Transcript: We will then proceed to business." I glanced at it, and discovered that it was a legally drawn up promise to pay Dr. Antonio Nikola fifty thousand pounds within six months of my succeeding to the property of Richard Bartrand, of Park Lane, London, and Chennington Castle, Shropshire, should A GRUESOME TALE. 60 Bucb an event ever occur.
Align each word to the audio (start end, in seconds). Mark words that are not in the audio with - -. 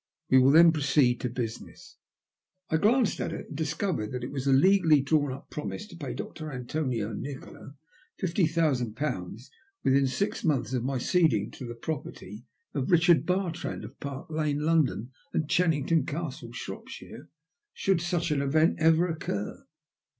We 0.31 0.39
will 0.39 0.49
then 0.49 0.71
proceed 0.71 1.19
to 1.21 1.29
business." 1.29 1.97
I 2.71 2.77
glanced 2.77 3.21
at 3.21 3.31
it, 3.31 3.49
and 3.49 3.55
discovered 3.55 4.11
that 4.13 4.23
it 4.23 4.31
was 4.31 4.47
a 4.47 4.51
legally 4.51 4.99
drawn 4.99 5.31
up 5.31 5.51
promise 5.51 5.85
to 5.85 5.95
pay 5.95 6.15
Dr. 6.15 6.51
Antonio 6.51 7.13
Nikola 7.13 7.75
fifty 8.17 8.47
thousand 8.47 8.95
pounds 8.95 9.51
within 9.83 10.07
six 10.07 10.43
months 10.43 10.73
of 10.73 10.83
my 10.83 10.97
succeeding 10.97 11.51
to 11.51 11.67
the 11.67 11.75
property 11.75 12.47
of 12.73 12.89
Richard 12.89 13.27
Bartrand, 13.27 13.83
of 13.85 13.99
Park 13.99 14.31
Lane, 14.31 14.61
London, 14.65 15.11
and 15.33 15.47
Chennington 15.47 16.07
Castle, 16.07 16.51
Shropshire, 16.51 17.29
should 17.71 17.97
A 17.97 17.99
GRUESOME 18.01 18.09
TALE. 18.09 18.19
60 18.21 18.35
Bucb 18.35 18.35
an 18.35 18.41
event 18.47 18.79
ever 18.79 19.07
occur. 19.07 19.65